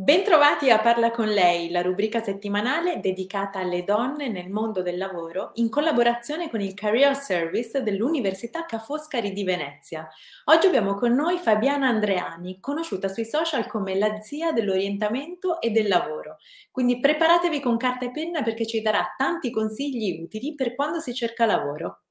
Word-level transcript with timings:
Bentrovati 0.00 0.70
a 0.70 0.78
Parla 0.78 1.10
con 1.10 1.26
lei, 1.26 1.70
la 1.70 1.82
rubrica 1.82 2.22
settimanale 2.22 3.00
dedicata 3.00 3.58
alle 3.58 3.82
donne 3.82 4.28
nel 4.28 4.48
mondo 4.48 4.80
del 4.80 4.96
lavoro 4.96 5.50
in 5.54 5.68
collaborazione 5.68 6.48
con 6.48 6.60
il 6.60 6.72
Career 6.72 7.16
Service 7.16 7.82
dell'Università 7.82 8.64
Ca' 8.64 8.78
Foscari 8.78 9.32
di 9.32 9.42
Venezia. 9.42 10.08
Oggi 10.44 10.68
abbiamo 10.68 10.94
con 10.94 11.14
noi 11.14 11.38
Fabiana 11.38 11.88
Andreani, 11.88 12.60
conosciuta 12.60 13.08
sui 13.08 13.24
social 13.24 13.66
come 13.66 13.96
la 13.96 14.20
zia 14.20 14.52
dell'orientamento 14.52 15.60
e 15.60 15.70
del 15.70 15.88
lavoro. 15.88 16.36
Quindi 16.70 17.00
preparatevi 17.00 17.58
con 17.58 17.76
carta 17.76 18.04
e 18.04 18.12
penna 18.12 18.44
perché 18.44 18.66
ci 18.66 18.80
darà 18.80 19.16
tanti 19.16 19.50
consigli 19.50 20.22
utili 20.22 20.54
per 20.54 20.76
quando 20.76 21.00
si 21.00 21.12
cerca 21.12 21.44
lavoro. 21.44 22.02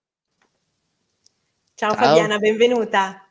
Ciao, 1.73 1.93
Ciao. 1.93 2.04
Fabiana, 2.04 2.38
benvenuta. 2.38 3.25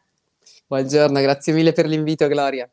Buongiorno, 0.66 1.20
grazie 1.20 1.52
mille 1.52 1.75
per 1.75 1.84
l'invito 1.84 2.27
Gloria. 2.27 2.66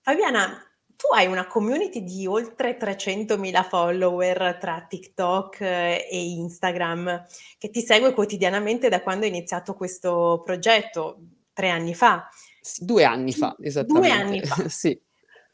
Fabiana, 0.00 0.62
tu 0.98 1.14
hai 1.14 1.28
una 1.28 1.46
community 1.46 2.02
di 2.02 2.26
oltre 2.26 2.76
300.000 2.76 3.68
follower 3.68 4.58
tra 4.60 4.84
TikTok 4.88 5.60
eh, 5.60 6.08
e 6.10 6.30
Instagram 6.30 7.24
che 7.56 7.70
ti 7.70 7.82
segue 7.82 8.12
quotidianamente 8.12 8.88
da 8.88 9.00
quando 9.00 9.24
hai 9.24 9.30
iniziato 9.30 9.74
questo 9.74 10.42
progetto, 10.44 11.20
tre 11.52 11.68
anni 11.68 11.94
fa. 11.94 12.28
Due 12.80 13.04
anni 13.04 13.32
fa, 13.32 13.54
esattamente. 13.60 14.08
Due 14.08 14.20
anni 14.20 14.40
fa. 14.40 14.66
sì. 14.68 15.00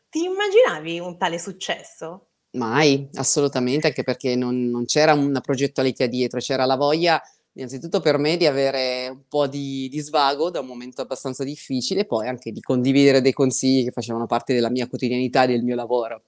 Ti 0.08 0.24
immaginavi 0.24 0.98
un 0.98 1.18
tale 1.18 1.38
successo? 1.38 2.28
Mai, 2.52 3.06
assolutamente, 3.12 3.88
anche 3.88 4.02
perché 4.02 4.36
non, 4.36 4.70
non 4.70 4.86
c'era 4.86 5.12
una 5.12 5.42
progettualità 5.42 6.06
dietro, 6.06 6.40
c'era 6.40 6.64
la 6.64 6.76
voglia 6.76 7.20
innanzitutto 7.54 8.00
per 8.00 8.18
me 8.18 8.36
di 8.36 8.46
avere 8.46 9.08
un 9.08 9.26
po' 9.28 9.46
di, 9.46 9.88
di, 9.88 10.00
svago 10.00 10.50
da 10.50 10.60
un 10.60 10.66
momento 10.66 11.02
abbastanza 11.02 11.44
difficile 11.44 12.04
poi 12.04 12.28
anche 12.28 12.50
di 12.50 12.60
condividere 12.60 13.20
dei 13.20 13.32
consigli 13.32 13.84
che 13.84 13.90
facevano 13.90 14.26
parte 14.26 14.54
della 14.54 14.70
mia 14.70 14.88
quotidianità 14.88 15.44
e 15.44 15.48
del 15.48 15.62
mio 15.62 15.76
lavoro. 15.76 16.22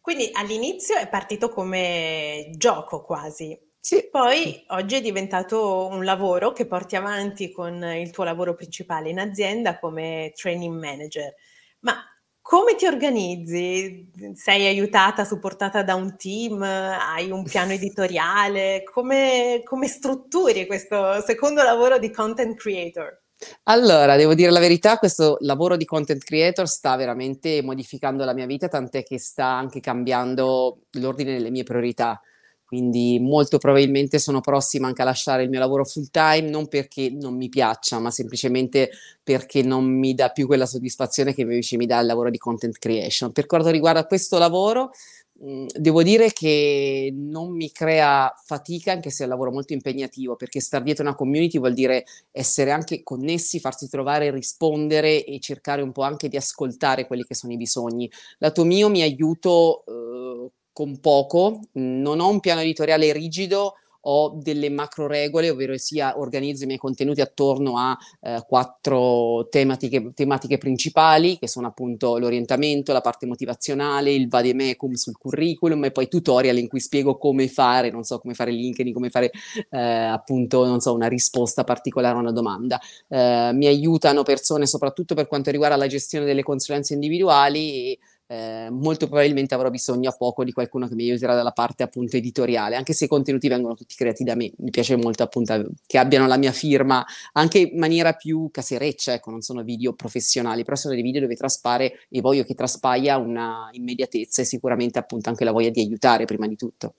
Quindi 0.00 0.30
all'inizio 0.32 0.96
è 0.96 1.08
partito 1.08 1.48
come 1.48 2.50
gioco 2.56 3.02
quasi. 3.02 3.58
Sì. 3.80 4.08
Poi 4.10 4.64
oggi 4.68 4.96
è 4.96 5.00
diventato 5.00 5.86
un 5.86 6.04
lavoro 6.04 6.52
che 6.52 6.66
porti 6.66 6.96
avanti 6.96 7.50
con 7.50 7.82
il 7.82 8.10
tuo 8.10 8.24
lavoro 8.24 8.54
principale 8.54 9.10
in 9.10 9.18
azienda 9.18 9.78
come 9.78 10.32
training 10.34 10.76
manager. 10.78 11.34
Ma 11.80 11.96
come 12.46 12.76
ti 12.76 12.86
organizzi? 12.86 14.08
Sei 14.34 14.68
aiutata, 14.68 15.24
supportata 15.24 15.82
da 15.82 15.96
un 15.96 16.16
team? 16.16 16.62
Hai 16.62 17.28
un 17.32 17.42
piano 17.42 17.72
editoriale? 17.72 18.84
Come, 18.84 19.62
come 19.64 19.88
strutturi 19.88 20.64
questo 20.64 21.20
secondo 21.22 21.64
lavoro 21.64 21.98
di 21.98 22.08
content 22.12 22.56
creator? 22.56 23.20
Allora, 23.64 24.14
devo 24.14 24.34
dire 24.34 24.52
la 24.52 24.60
verità, 24.60 24.96
questo 24.96 25.38
lavoro 25.40 25.76
di 25.76 25.84
content 25.84 26.22
creator 26.22 26.68
sta 26.68 26.94
veramente 26.94 27.62
modificando 27.64 28.24
la 28.24 28.32
mia 28.32 28.46
vita, 28.46 28.68
tant'è 28.68 29.02
che 29.02 29.18
sta 29.18 29.46
anche 29.46 29.80
cambiando 29.80 30.82
l'ordine 30.92 31.32
delle 31.32 31.50
mie 31.50 31.64
priorità 31.64 32.20
quindi 32.66 33.18
molto 33.20 33.58
probabilmente 33.58 34.18
sono 34.18 34.40
prossima 34.40 34.88
anche 34.88 35.02
a 35.02 35.04
lasciare 35.04 35.44
il 35.44 35.48
mio 35.48 35.60
lavoro 35.60 35.84
full 35.84 36.08
time, 36.10 36.50
non 36.50 36.66
perché 36.66 37.10
non 37.10 37.36
mi 37.36 37.48
piaccia, 37.48 38.00
ma 38.00 38.10
semplicemente 38.10 38.90
perché 39.22 39.62
non 39.62 39.84
mi 39.84 40.14
dà 40.14 40.30
più 40.30 40.46
quella 40.46 40.66
soddisfazione 40.66 41.32
che 41.32 41.42
invece 41.42 41.76
mi 41.76 41.86
dà 41.86 42.00
il 42.00 42.06
lavoro 42.06 42.28
di 42.28 42.38
content 42.38 42.76
creation. 42.78 43.30
Per 43.32 43.46
quanto 43.46 43.70
riguarda 43.70 44.04
questo 44.06 44.36
lavoro, 44.38 44.90
mh, 45.40 45.66
devo 45.78 46.02
dire 46.02 46.32
che 46.32 47.12
non 47.14 47.54
mi 47.54 47.70
crea 47.70 48.32
fatica, 48.44 48.92
anche 48.92 49.10
se 49.10 49.22
è 49.22 49.26
un 49.26 49.32
lavoro 49.32 49.52
molto 49.52 49.72
impegnativo, 49.72 50.36
perché 50.36 50.60
star 50.60 50.82
dietro 50.82 51.04
una 51.04 51.14
community 51.14 51.58
vuol 51.58 51.74
dire 51.74 52.04
essere 52.32 52.70
anche 52.70 53.02
connessi, 53.02 53.60
farsi 53.60 53.88
trovare, 53.88 54.30
rispondere 54.30 55.24
e 55.24 55.38
cercare 55.40 55.82
un 55.82 55.92
po' 55.92 56.02
anche 56.02 56.28
di 56.28 56.36
ascoltare 56.36 57.06
quelli 57.06 57.24
che 57.24 57.34
sono 57.34 57.52
i 57.52 57.56
bisogni. 57.56 58.10
Lato 58.38 58.64
mio 58.64 58.88
mi 58.88 59.02
aiuto 59.02 59.84
eh, 59.86 60.50
con 60.76 61.00
poco, 61.00 61.60
non 61.72 62.20
ho 62.20 62.28
un 62.28 62.38
piano 62.38 62.60
editoriale 62.60 63.10
rigido, 63.10 63.76
ho 64.08 64.38
delle 64.38 64.68
macro 64.68 65.06
regole, 65.06 65.48
ovvero 65.48 65.74
sia 65.78 66.18
organizzo 66.18 66.64
i 66.64 66.66
miei 66.66 66.78
contenuti 66.78 67.22
attorno 67.22 67.78
a 67.78 67.96
eh, 68.20 68.44
quattro 68.46 69.48
tematiche, 69.48 70.12
tematiche, 70.12 70.58
principali, 70.58 71.38
che 71.38 71.48
sono 71.48 71.66
appunto 71.66 72.18
l'orientamento, 72.18 72.92
la 72.92 73.00
parte 73.00 73.24
motivazionale, 73.24 74.12
il 74.12 74.28
vademecum 74.28 74.92
sul 74.92 75.16
curriculum 75.16 75.86
e 75.86 75.92
poi 75.92 76.08
tutorial 76.08 76.58
in 76.58 76.68
cui 76.68 76.80
spiego 76.80 77.16
come 77.16 77.48
fare, 77.48 77.90
non 77.90 78.02
so, 78.02 78.18
come 78.18 78.34
fare 78.34 78.50
LinkedIn, 78.50 78.92
come 78.92 79.08
fare 79.08 79.30
eh, 79.70 79.78
appunto, 79.80 80.66
non 80.66 80.80
so, 80.80 80.92
una 80.92 81.08
risposta 81.08 81.64
particolare 81.64 82.16
a 82.16 82.20
una 82.20 82.32
domanda. 82.32 82.78
Eh, 83.08 83.50
mi 83.54 83.66
aiutano 83.66 84.24
persone 84.24 84.66
soprattutto 84.66 85.14
per 85.14 85.26
quanto 85.26 85.50
riguarda 85.50 85.76
la 85.76 85.86
gestione 85.86 86.26
delle 86.26 86.42
consulenze 86.42 86.92
individuali 86.92 87.92
e 87.92 87.98
eh, 88.26 88.68
molto 88.70 89.06
probabilmente 89.06 89.54
avrò 89.54 89.70
bisogno 89.70 90.10
a 90.10 90.12
poco 90.12 90.44
di 90.44 90.52
qualcuno 90.52 90.88
che 90.88 90.94
mi 90.94 91.04
aiuterà 91.04 91.34
dalla 91.34 91.52
parte 91.52 91.82
appunto 91.82 92.16
editoriale, 92.16 92.76
anche 92.76 92.92
se 92.92 93.04
i 93.04 93.08
contenuti 93.08 93.48
vengono 93.48 93.74
tutti 93.74 93.94
creati 93.94 94.24
da 94.24 94.34
me, 94.34 94.52
mi 94.58 94.70
piace 94.70 94.96
molto 94.96 95.22
appunto 95.22 95.66
che 95.86 95.98
abbiano 95.98 96.26
la 96.26 96.36
mia 96.36 96.52
firma 96.52 97.04
anche 97.32 97.58
in 97.58 97.78
maniera 97.78 98.12
più 98.14 98.48
casereccia, 98.50 99.12
ecco, 99.12 99.30
non 99.30 99.42
sono 99.42 99.62
video 99.62 99.92
professionali, 99.92 100.64
però 100.64 100.76
sono 100.76 100.94
dei 100.94 101.02
video 101.02 101.20
dove 101.20 101.36
traspare 101.36 102.06
e 102.08 102.20
voglio 102.20 102.44
che 102.44 102.54
traspaia 102.54 103.16
una 103.16 103.68
immediatezza 103.72 104.42
e 104.42 104.44
sicuramente 104.44 104.98
appunto 104.98 105.28
anche 105.28 105.44
la 105.44 105.52
voglia 105.52 105.70
di 105.70 105.80
aiutare 105.80 106.24
prima 106.24 106.46
di 106.46 106.56
tutto 106.56 106.94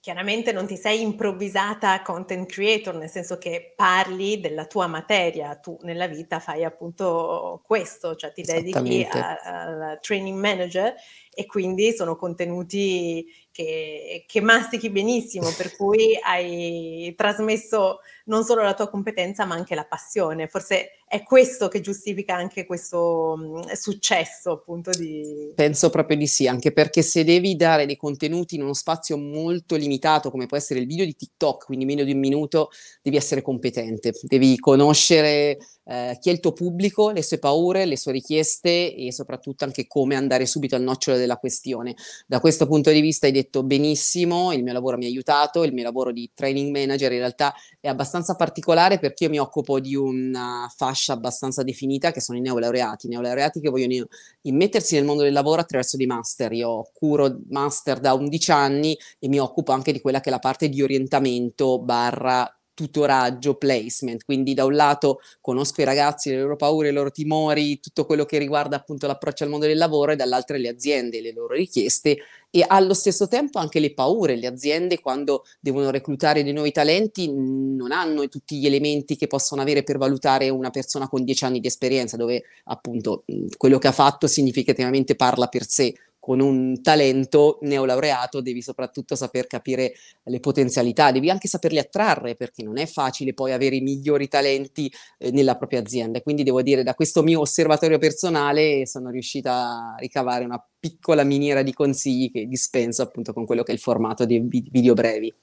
chiaramente 0.00 0.52
non 0.52 0.66
ti 0.66 0.76
sei 0.76 1.00
improvvisata 1.02 2.02
content 2.02 2.48
creator, 2.48 2.94
nel 2.94 3.08
senso 3.08 3.38
che 3.38 3.72
parli 3.76 4.40
della 4.40 4.66
tua 4.66 4.86
materia, 4.86 5.56
tu 5.56 5.76
nella 5.82 6.06
vita 6.06 6.38
fai 6.38 6.64
appunto 6.64 7.62
questo, 7.64 8.14
cioè 8.14 8.32
ti 8.32 8.42
dedichi 8.42 9.06
al 9.10 9.98
training 10.00 10.38
manager 10.38 10.94
e 11.34 11.46
quindi 11.46 11.92
sono 11.92 12.16
contenuti 12.16 13.26
che, 13.50 14.24
che, 14.26 14.40
mastichi 14.40 14.90
benissimo, 14.90 15.50
per 15.56 15.74
cui 15.76 16.18
hai 16.22 17.12
trasmesso 17.16 18.00
non 18.26 18.44
solo 18.44 18.62
la 18.62 18.74
tua 18.74 18.88
competenza 18.88 19.44
ma 19.44 19.54
anche 19.54 19.74
la 19.74 19.84
passione. 19.84 20.48
Forse 20.48 20.98
è 21.06 21.22
questo 21.22 21.68
che 21.68 21.80
giustifica 21.80 22.34
anche 22.34 22.64
questo 22.64 23.62
successo 23.74 24.52
appunto 24.52 24.90
di... 24.90 25.52
Penso 25.54 25.90
proprio 25.90 26.16
di 26.16 26.26
sì, 26.26 26.48
anche 26.48 26.72
perché 26.72 27.02
se 27.02 27.24
devi 27.24 27.54
dare 27.56 27.86
dei 27.86 27.96
contenuti 27.96 28.54
in 28.54 28.62
uno 28.62 28.74
spazio 28.74 29.16
molto 29.18 29.76
limitato 29.76 30.30
come 30.30 30.46
può 30.46 30.56
essere 30.56 30.80
il 30.80 30.86
video 30.86 31.04
di 31.04 31.14
TikTok, 31.14 31.66
quindi 31.66 31.84
meno 31.84 32.04
di 32.04 32.12
un 32.12 32.18
minuto, 32.18 32.70
devi 33.02 33.16
essere 33.16 33.42
competente, 33.42 34.12
devi 34.22 34.58
conoscere 34.58 35.58
eh, 35.84 36.16
chi 36.20 36.28
è 36.28 36.32
il 36.32 36.40
tuo 36.40 36.52
pubblico, 36.52 37.10
le 37.10 37.22
sue 37.22 37.38
paure, 37.38 37.84
le 37.84 37.96
sue 37.96 38.12
richieste 38.12 38.94
e 38.94 39.12
soprattutto 39.12 39.64
anche 39.64 39.86
come 39.86 40.14
andare 40.14 40.46
subito 40.46 40.76
al 40.76 40.82
nocciolo 40.82 41.16
della 41.16 41.36
questione. 41.36 41.94
Da 42.26 42.40
questo 42.40 42.66
punto 42.66 42.90
di 42.90 43.00
vista 43.00 43.26
hai 43.26 43.32
detto 43.32 43.62
benissimo, 43.62 44.52
il 44.52 44.62
mio 44.62 44.72
lavoro 44.72 44.96
mi 44.96 45.04
ha 45.04 45.08
aiutato, 45.08 45.64
il 45.64 45.72
mio 45.72 45.82
lavoro 45.82 46.12
di 46.12 46.30
training 46.32 46.70
manager 46.70 47.12
in 47.12 47.18
realtà 47.18 47.54
è 47.80 47.88
abbastanza 47.88 48.34
particolare 48.36 48.98
perché 48.98 49.24
io 49.24 49.30
mi 49.30 49.38
occupo 49.38 49.80
di 49.80 49.96
una 49.96 50.70
fascia 50.74 51.12
abbastanza 51.12 51.62
definita 51.62 52.12
che 52.12 52.20
sono 52.20 52.38
i 52.38 52.40
neolaureati, 52.40 53.08
neolaureati 53.08 53.60
che 53.60 53.70
vogliono 53.70 54.06
immettersi 54.42 54.94
nel 54.94 55.04
mondo 55.04 55.22
del 55.22 55.32
lavoro 55.32 55.60
attraverso 55.60 55.96
dei 55.96 56.06
master. 56.06 56.52
Io 56.52 56.88
curo 56.92 57.40
master 57.48 57.98
da 57.98 58.14
11 58.14 58.50
anni 58.52 58.96
e 59.18 59.28
mi 59.28 59.38
occupo 59.40 59.72
anche 59.72 59.92
di 59.92 60.00
quella 60.00 60.20
che 60.20 60.28
è 60.28 60.32
la 60.32 60.38
parte 60.38 60.68
di 60.68 60.82
orientamento 60.82 61.80
barra 61.80 62.48
tutoraggio, 62.82 63.54
placement, 63.54 64.24
quindi 64.24 64.54
da 64.54 64.64
un 64.64 64.74
lato 64.74 65.20
conosco 65.40 65.80
i 65.80 65.84
ragazzi, 65.84 66.30
le 66.30 66.40
loro 66.40 66.56
paure, 66.56 66.88
i 66.88 66.92
loro 66.92 67.10
timori, 67.10 67.78
tutto 67.80 68.04
quello 68.04 68.24
che 68.24 68.38
riguarda 68.38 68.76
appunto 68.76 69.06
l'approccio 69.06 69.44
al 69.44 69.50
mondo 69.50 69.66
del 69.66 69.76
lavoro 69.76 70.12
e 70.12 70.16
dall'altra 70.16 70.56
le 70.56 70.68
aziende, 70.68 71.20
le 71.20 71.32
loro 71.32 71.54
richieste 71.54 72.18
e 72.54 72.64
allo 72.66 72.92
stesso 72.92 73.28
tempo 73.28 73.58
anche 73.58 73.80
le 73.80 73.94
paure, 73.94 74.36
le 74.36 74.46
aziende 74.46 75.00
quando 75.00 75.44
devono 75.58 75.90
reclutare 75.90 76.42
dei 76.42 76.52
nuovi 76.52 76.70
talenti 76.70 77.32
non 77.32 77.92
hanno 77.92 78.28
tutti 78.28 78.58
gli 78.58 78.66
elementi 78.66 79.16
che 79.16 79.26
possono 79.26 79.62
avere 79.62 79.82
per 79.82 79.96
valutare 79.96 80.50
una 80.50 80.68
persona 80.68 81.08
con 81.08 81.24
dieci 81.24 81.44
anni 81.44 81.60
di 81.60 81.66
esperienza, 81.68 82.18
dove 82.18 82.42
appunto 82.64 83.24
quello 83.56 83.78
che 83.78 83.88
ha 83.88 83.92
fatto 83.92 84.26
significativamente 84.26 85.14
parla 85.14 85.46
per 85.46 85.66
sé, 85.66 85.94
con 86.22 86.38
un 86.38 86.80
talento 86.82 87.58
neolaureato 87.62 88.40
devi 88.40 88.62
soprattutto 88.62 89.16
saper 89.16 89.48
capire 89.48 89.94
le 90.22 90.38
potenzialità, 90.38 91.10
devi 91.10 91.28
anche 91.28 91.48
saperli 91.48 91.80
attrarre 91.80 92.36
perché 92.36 92.62
non 92.62 92.78
è 92.78 92.86
facile 92.86 93.34
poi 93.34 93.50
avere 93.50 93.74
i 93.74 93.80
migliori 93.80 94.28
talenti 94.28 94.88
eh, 95.18 95.32
nella 95.32 95.56
propria 95.56 95.80
azienda. 95.80 96.20
Quindi 96.20 96.44
devo 96.44 96.62
dire, 96.62 96.84
da 96.84 96.94
questo 96.94 97.24
mio 97.24 97.40
osservatorio 97.40 97.98
personale 97.98 98.86
sono 98.86 99.10
riuscita 99.10 99.52
a 99.52 99.96
ricavare 99.98 100.44
una 100.44 100.64
piccola 100.78 101.24
miniera 101.24 101.62
di 101.62 101.72
consigli 101.72 102.30
che 102.30 102.46
dispenso 102.46 103.02
appunto 103.02 103.32
con 103.32 103.44
quello 103.44 103.64
che 103.64 103.72
è 103.72 103.74
il 103.74 103.80
formato 103.80 104.24
dei 104.24 104.46
video 104.48 104.94
brevi. 104.94 105.34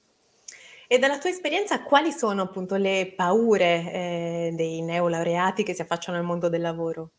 E 0.88 0.98
dalla 0.98 1.18
tua 1.18 1.28
esperienza 1.28 1.82
quali 1.82 2.10
sono 2.10 2.40
appunto 2.40 2.76
le 2.76 3.12
paure 3.14 3.92
eh, 3.92 4.52
dei 4.54 4.80
neolaureati 4.80 5.62
che 5.62 5.74
si 5.74 5.82
affacciano 5.82 6.16
al 6.16 6.24
mondo 6.24 6.48
del 6.48 6.62
lavoro? 6.62 7.10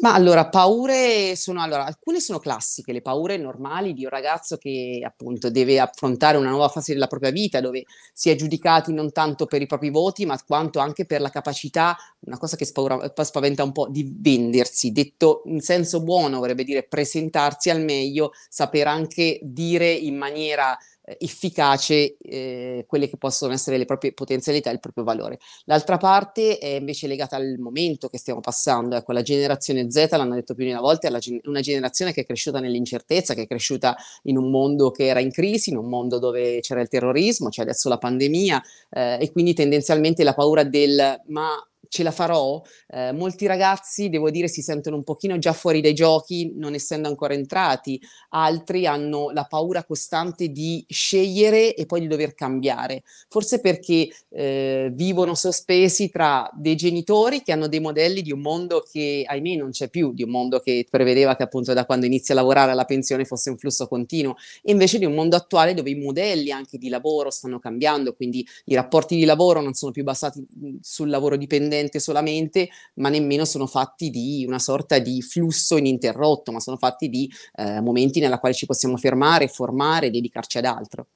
Ma 0.00 0.12
allora, 0.12 0.48
paure 0.48 1.34
sono 1.36 1.62
allora, 1.62 1.86
alcune 1.86 2.20
sono 2.20 2.38
classiche, 2.38 2.92
le 2.92 3.00
paure 3.00 3.38
normali 3.38 3.94
di 3.94 4.04
un 4.04 4.10
ragazzo 4.10 4.58
che 4.58 5.00
appunto 5.02 5.48
deve 5.48 5.80
affrontare 5.80 6.36
una 6.36 6.50
nuova 6.50 6.68
fase 6.68 6.92
della 6.92 7.06
propria 7.06 7.30
vita, 7.30 7.60
dove 7.62 7.84
si 8.12 8.28
è 8.28 8.34
giudicati 8.34 8.92
non 8.92 9.10
tanto 9.10 9.46
per 9.46 9.62
i 9.62 9.66
propri 9.66 9.88
voti, 9.88 10.26
ma 10.26 10.38
quanto 10.46 10.80
anche 10.80 11.06
per 11.06 11.22
la 11.22 11.30
capacità, 11.30 11.96
una 12.26 12.36
cosa 12.36 12.56
che 12.56 12.66
spaura, 12.66 13.10
spaventa 13.22 13.62
un 13.62 13.72
po', 13.72 13.88
di 13.88 14.14
vendersi, 14.18 14.92
detto 14.92 15.42
in 15.46 15.60
senso 15.62 16.02
buono, 16.02 16.40
vorrebbe 16.40 16.64
dire 16.64 16.82
presentarsi 16.82 17.70
al 17.70 17.80
meglio, 17.80 18.32
saper 18.50 18.88
anche 18.88 19.38
dire 19.42 19.90
in 19.90 20.16
maniera 20.16 20.76
efficace 21.18 22.16
eh, 22.20 22.84
quelle 22.86 23.08
che 23.08 23.16
possono 23.16 23.52
essere 23.52 23.78
le 23.78 23.84
proprie 23.84 24.12
potenzialità 24.12 24.70
e 24.70 24.74
il 24.74 24.80
proprio 24.80 25.04
valore. 25.04 25.38
L'altra 25.64 25.96
parte 25.96 26.58
è 26.58 26.74
invece 26.74 27.06
legata 27.06 27.36
al 27.36 27.56
momento 27.58 28.08
che 28.08 28.18
stiamo 28.18 28.40
passando, 28.40 28.96
ecco 28.96 29.12
la 29.12 29.22
generazione 29.22 29.90
Z, 29.90 30.08
l'hanno 30.10 30.34
detto 30.34 30.54
più 30.54 30.64
di 30.64 30.70
una 30.70 30.80
volta, 30.80 31.08
è 31.08 31.18
gen- 31.18 31.40
una 31.44 31.60
generazione 31.60 32.12
che 32.12 32.22
è 32.22 32.26
cresciuta 32.26 32.58
nell'incertezza, 32.58 33.34
che 33.34 33.42
è 33.42 33.46
cresciuta 33.46 33.96
in 34.24 34.36
un 34.36 34.50
mondo 34.50 34.90
che 34.90 35.06
era 35.06 35.20
in 35.20 35.30
crisi, 35.30 35.70
in 35.70 35.76
un 35.76 35.88
mondo 35.88 36.18
dove 36.18 36.60
c'era 36.60 36.80
il 36.80 36.88
terrorismo, 36.88 37.48
c'è 37.48 37.62
adesso 37.62 37.88
la 37.88 37.98
pandemia 37.98 38.62
eh, 38.90 39.18
e 39.20 39.30
quindi 39.30 39.54
tendenzialmente 39.54 40.24
la 40.24 40.34
paura 40.34 40.64
del 40.64 41.22
ma 41.26 41.56
ce 41.88 42.02
la 42.02 42.10
farò. 42.10 42.60
Eh, 42.88 43.12
molti 43.12 43.46
ragazzi, 43.46 44.08
devo 44.08 44.30
dire, 44.30 44.48
si 44.48 44.62
sentono 44.62 44.96
un 44.96 45.04
pochino 45.04 45.38
già 45.38 45.52
fuori 45.52 45.80
dai 45.80 45.94
giochi, 45.94 46.52
non 46.54 46.74
essendo 46.74 47.08
ancora 47.08 47.34
entrati, 47.34 48.00
altri 48.30 48.86
hanno 48.86 49.30
la 49.30 49.44
paura 49.44 49.84
costante 49.84 50.48
di 50.48 50.84
scegliere 50.88 51.74
e 51.74 51.86
poi 51.86 52.00
di 52.00 52.06
dover 52.06 52.34
cambiare, 52.34 53.02
forse 53.28 53.60
perché 53.60 54.08
eh, 54.30 54.90
vivono 54.92 55.34
sospesi 55.34 56.08
tra 56.10 56.50
dei 56.54 56.76
genitori 56.76 57.42
che 57.42 57.52
hanno 57.52 57.68
dei 57.68 57.80
modelli 57.80 58.22
di 58.22 58.32
un 58.32 58.40
mondo 58.40 58.84
che, 58.90 59.24
ahimè, 59.26 59.56
non 59.56 59.70
c'è 59.70 59.88
più, 59.88 60.12
di 60.12 60.22
un 60.22 60.30
mondo 60.30 60.60
che 60.60 60.86
prevedeva 60.88 61.36
che 61.36 61.42
appunto 61.42 61.72
da 61.72 61.84
quando 61.84 62.06
inizia 62.06 62.34
a 62.34 62.38
lavorare 62.38 62.72
alla 62.72 62.84
pensione 62.84 63.24
fosse 63.24 63.50
un 63.50 63.58
flusso 63.58 63.86
continuo, 63.88 64.36
e 64.62 64.72
invece 64.72 64.98
di 64.98 65.04
un 65.04 65.14
mondo 65.14 65.36
attuale 65.36 65.74
dove 65.74 65.90
i 65.90 65.94
modelli 65.94 66.50
anche 66.50 66.78
di 66.78 66.88
lavoro 66.88 67.30
stanno 67.30 67.58
cambiando, 67.58 68.14
quindi 68.14 68.46
i 68.66 68.74
rapporti 68.74 69.16
di 69.16 69.24
lavoro 69.24 69.60
non 69.60 69.74
sono 69.74 69.92
più 69.92 70.02
basati 70.02 70.44
sul 70.80 71.08
lavoro 71.08 71.36
dipendente, 71.36 71.75
dipendente 71.76 72.00
solamente, 72.00 72.68
ma 72.94 73.08
nemmeno 73.08 73.44
sono 73.44 73.66
fatti 73.66 74.10
di 74.10 74.44
una 74.46 74.58
sorta 74.58 74.98
di 74.98 75.20
flusso 75.22 75.76
ininterrotto, 75.76 76.52
ma 76.52 76.60
sono 76.60 76.76
fatti 76.76 77.08
di 77.08 77.30
eh, 77.56 77.80
momenti 77.80 78.20
nella 78.20 78.38
quale 78.38 78.54
ci 78.54 78.66
possiamo 78.66 78.96
fermare, 78.96 79.48
formare, 79.48 80.10
dedicarci 80.10 80.58
ad 80.58 80.64
altro. 80.64 81.06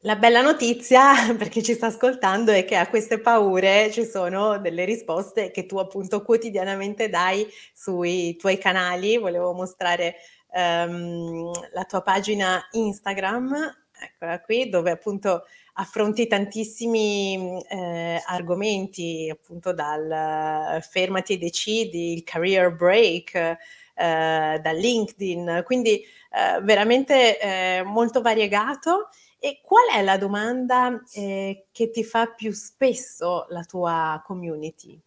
La 0.00 0.16
bella 0.16 0.42
notizia 0.42 1.14
per 1.36 1.48
chi 1.48 1.62
ci 1.62 1.74
sta 1.74 1.86
ascoltando 1.86 2.52
è 2.52 2.64
che 2.64 2.76
a 2.76 2.88
queste 2.88 3.20
paure 3.20 3.90
ci 3.90 4.04
sono 4.04 4.58
delle 4.58 4.84
risposte 4.84 5.50
che 5.50 5.64
tu 5.64 5.78
appunto 5.78 6.22
quotidianamente 6.22 7.08
dai 7.08 7.46
sui 7.72 8.36
tuoi 8.36 8.58
canali. 8.58 9.16
Volevo 9.16 9.54
mostrare 9.54 10.16
um, 10.52 11.50
la 11.72 11.84
tua 11.84 12.02
pagina 12.02 12.68
Instagram, 12.72 13.54
eccola 13.98 14.40
qui, 14.42 14.68
dove 14.68 14.90
appunto 14.90 15.44
affronti 15.74 16.26
tantissimi 16.26 17.62
eh, 17.68 18.22
argomenti, 18.26 19.28
appunto 19.30 19.72
dal 19.72 20.82
fermati 20.82 21.34
e 21.34 21.38
decidi, 21.38 22.12
il 22.12 22.24
career 22.24 22.74
break, 22.74 23.34
eh, 23.34 23.56
da 23.94 24.72
LinkedIn, 24.72 25.62
quindi 25.64 26.00
eh, 26.00 26.60
veramente 26.62 27.38
eh, 27.38 27.82
molto 27.84 28.20
variegato. 28.20 29.08
E 29.38 29.60
qual 29.62 29.90
è 29.94 30.02
la 30.02 30.16
domanda 30.16 31.02
eh, 31.12 31.66
che 31.70 31.90
ti 31.90 32.02
fa 32.02 32.28
più 32.28 32.50
spesso 32.52 33.44
la 33.50 33.62
tua 33.64 34.22
community? 34.24 34.98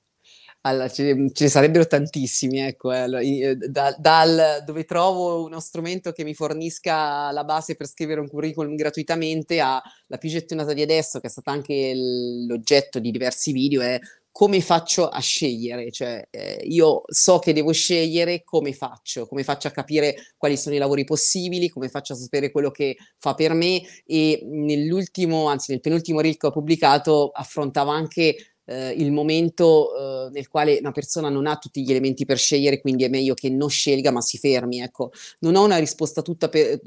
Allora, 0.68 0.90
ce, 0.90 1.14
ne 1.14 1.48
sarebbero 1.48 1.88
tantissimi, 1.88 2.60
ecco, 2.60 2.92
eh, 2.92 3.40
eh, 3.40 3.56
da, 3.56 3.96
dal 3.98 4.64
dove 4.66 4.84
trovo 4.84 5.46
uno 5.46 5.62
strumento 5.62 6.12
che 6.12 6.26
mi 6.26 6.34
fornisca 6.34 7.32
la 7.32 7.46
base 7.46 7.76
per 7.76 7.88
scrivere 7.88 8.20
un 8.20 8.28
curriculum 8.28 8.76
gratuitamente 8.76 9.62
a 9.62 9.82
la 10.08 10.18
più 10.18 10.28
gettonata 10.28 10.74
di 10.74 10.82
adesso, 10.82 11.22
che 11.22 11.28
è 11.28 11.30
stata 11.30 11.52
anche 11.52 11.94
l'oggetto 11.96 13.00
di 13.00 13.12
diversi 13.12 13.54
video, 13.54 13.82
è 13.82 13.98
come 14.30 14.60
faccio 14.60 15.08
a 15.08 15.20
scegliere, 15.22 15.90
cioè 15.90 16.28
eh, 16.30 16.62
io 16.66 17.04
so 17.08 17.40
che 17.40 17.54
devo 17.54 17.72
scegliere, 17.72 18.44
come 18.44 18.74
faccio, 18.74 19.26
come 19.26 19.44
faccio 19.44 19.70
a 19.70 19.72
capire 19.72 20.34
quali 20.36 20.58
sono 20.58 20.76
i 20.76 20.80
lavori 20.80 21.06
possibili, 21.06 21.70
come 21.70 21.88
faccio 21.88 22.12
a 22.12 22.18
sapere 22.18 22.52
quello 22.52 22.72
che 22.72 22.98
fa 23.18 23.34
per 23.36 23.54
me 23.54 23.82
e 24.06 24.42
nell'ultimo, 24.44 25.48
anzi 25.48 25.72
nel 25.72 25.80
penultimo 25.82 26.20
reel 26.20 26.36
che 26.36 26.48
ho 26.48 26.52
pubblicato 26.52 27.32
affrontava 27.34 27.94
anche 27.94 28.57
eh, 28.68 28.92
il 28.92 29.12
momento 29.12 30.28
eh, 30.28 30.30
nel 30.32 30.48
quale 30.48 30.78
una 30.80 30.92
persona 30.92 31.30
non 31.30 31.48
ha 31.48 31.56
tutti 31.56 31.84
gli 31.84 31.90
elementi 31.90 32.26
per 32.26 32.38
scegliere, 32.38 32.82
quindi 32.82 33.04
è 33.04 33.10
meglio 33.10 33.34
che 33.34 33.50
non 33.50 33.70
scelga 33.70 34.12
ma 34.12 34.22
si 34.22 34.38
fermi. 34.38 34.82
Ecco, 34.82 35.12
non 35.40 35.56
ho 35.56 35.64
una 35.64 35.78
risposta 35.78 36.22
per, 36.50 36.82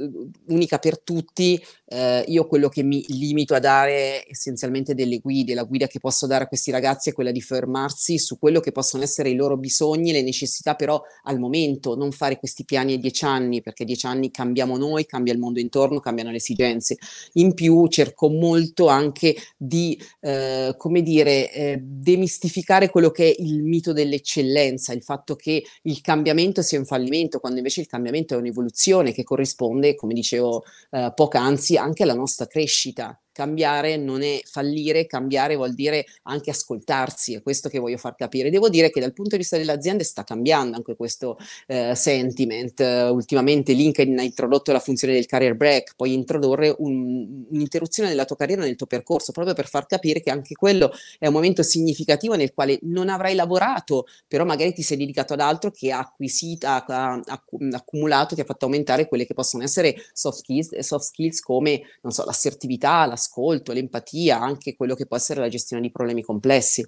unica 0.48 0.78
per 0.78 1.00
tutti, 1.00 1.60
eh, 1.86 2.24
io 2.26 2.46
quello 2.46 2.68
che 2.68 2.82
mi 2.82 3.04
limito 3.08 3.54
a 3.54 3.58
dare 3.58 4.24
essenzialmente 4.28 4.94
delle 4.94 5.18
guide, 5.18 5.54
la 5.54 5.64
guida 5.64 5.86
che 5.86 5.98
posso 5.98 6.26
dare 6.26 6.44
a 6.44 6.46
questi 6.46 6.70
ragazzi 6.70 7.10
è 7.10 7.12
quella 7.12 7.30
di 7.30 7.40
fermarsi 7.40 8.18
su 8.18 8.38
quello 8.38 8.60
che 8.60 8.72
possono 8.72 9.02
essere 9.02 9.30
i 9.30 9.34
loro 9.34 9.56
bisogni, 9.56 10.12
le 10.12 10.22
necessità 10.22 10.74
però 10.74 11.00
al 11.24 11.38
momento, 11.38 11.96
non 11.96 12.12
fare 12.12 12.38
questi 12.38 12.64
piani 12.64 12.94
a 12.94 12.98
dieci 12.98 13.24
anni, 13.24 13.62
perché 13.62 13.84
a 13.84 13.86
dieci 13.86 14.06
anni 14.06 14.30
cambiamo 14.30 14.76
noi, 14.76 15.06
cambia 15.06 15.32
il 15.32 15.38
mondo 15.38 15.60
intorno, 15.60 16.00
cambiano 16.00 16.30
le 16.30 16.36
esigenze. 16.36 16.98
In 17.34 17.54
più 17.54 17.86
cerco 17.88 18.28
molto 18.28 18.88
anche 18.88 19.34
di, 19.56 20.00
eh, 20.20 20.74
come 20.76 21.02
dire, 21.02 21.50
demistificare 21.80 22.90
quello 22.90 23.10
che 23.10 23.30
è 23.30 23.34
il 23.38 23.62
mito 23.62 23.92
dell'eccellenza, 23.92 24.92
il 24.92 25.02
fatto 25.02 25.36
che 25.36 25.64
il 25.82 26.00
cambiamento 26.00 26.62
sia 26.62 26.78
un 26.78 26.86
fallimento, 26.86 27.38
quando 27.38 27.58
invece 27.58 27.80
il 27.80 27.86
cambiamento 27.86 28.34
è 28.34 28.38
un'evoluzione 28.38 29.12
che 29.12 29.22
corrisponde, 29.22 29.94
come 29.94 30.14
dicevo 30.14 30.64
eh, 30.90 31.12
poc'anzi, 31.14 31.76
anche 31.76 32.02
alla 32.02 32.14
nostra 32.14 32.46
crescita 32.46 33.20
cambiare 33.32 33.96
non 33.96 34.22
è 34.22 34.40
fallire, 34.44 35.06
cambiare 35.06 35.56
vuol 35.56 35.74
dire 35.74 36.04
anche 36.24 36.50
ascoltarsi, 36.50 37.34
è 37.34 37.42
questo 37.42 37.68
che 37.68 37.78
voglio 37.78 37.96
far 37.96 38.14
capire. 38.14 38.50
Devo 38.50 38.68
dire 38.68 38.90
che 38.90 39.00
dal 39.00 39.12
punto 39.12 39.32
di 39.32 39.38
vista 39.38 39.56
delle 39.56 39.72
aziende 39.72 40.04
sta 40.04 40.24
cambiando 40.24 40.76
anche 40.76 40.96
questo 40.96 41.38
eh, 41.66 41.94
sentiment. 41.94 42.80
Ultimamente 43.10 43.72
LinkedIn 43.72 44.18
ha 44.18 44.22
introdotto 44.22 44.72
la 44.72 44.80
funzione 44.80 45.14
del 45.14 45.26
career 45.26 45.54
break, 45.54 45.94
puoi 45.96 46.12
introdurre 46.12 46.74
un, 46.78 47.44
un'interruzione 47.48 48.08
della 48.08 48.24
tua 48.24 48.36
carriera 48.36 48.62
nel 48.62 48.76
tuo 48.76 48.86
percorso, 48.86 49.32
proprio 49.32 49.54
per 49.54 49.68
far 49.68 49.86
capire 49.86 50.20
che 50.20 50.30
anche 50.30 50.54
quello 50.54 50.92
è 51.18 51.26
un 51.26 51.32
momento 51.32 51.62
significativo 51.62 52.34
nel 52.34 52.52
quale 52.52 52.78
non 52.82 53.08
avrai 53.08 53.34
lavorato, 53.34 54.06
però 54.26 54.44
magari 54.44 54.72
ti 54.72 54.82
sei 54.82 54.96
dedicato 54.96 55.32
ad 55.32 55.40
altro 55.40 55.70
che 55.70 55.92
ha 55.92 55.98
acquisito, 55.98 56.66
ha, 56.66 56.84
ha, 56.86 57.20
ha 57.24 57.42
accumulato, 57.72 58.34
ti 58.34 58.40
ha 58.40 58.44
fatto 58.44 58.64
aumentare 58.66 59.08
quelle 59.08 59.26
che 59.26 59.34
possono 59.34 59.62
essere 59.62 59.96
soft 60.12 60.38
skills, 60.38 60.78
soft 60.78 61.04
skills 61.04 61.40
come, 61.40 61.82
non 62.02 62.12
so, 62.12 62.24
l'assertività, 62.24 63.06
la 63.06 63.16
l'ascolto, 63.30 63.72
l'empatia, 63.72 64.40
anche 64.40 64.74
quello 64.74 64.94
che 64.94 65.06
può 65.06 65.16
essere 65.16 65.40
la 65.40 65.48
gestione 65.48 65.82
di 65.82 65.92
problemi 65.92 66.22
complessi. 66.22 66.86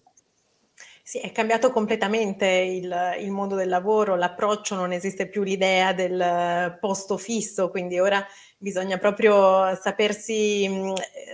Sì, 1.04 1.18
è 1.18 1.32
cambiato 1.32 1.72
completamente 1.72 2.46
il, 2.46 3.16
il, 3.20 3.30
mondo 3.30 3.56
del 3.56 3.68
lavoro, 3.68 4.14
l'approccio, 4.14 4.76
non 4.76 4.92
esiste 4.92 5.28
più 5.28 5.42
l'idea 5.42 5.92
del 5.92 6.78
posto 6.80 7.16
fisso, 7.16 7.70
quindi 7.70 7.98
ora 7.98 8.24
bisogna 8.56 8.98
proprio 8.98 9.74
sapersi 9.74 10.68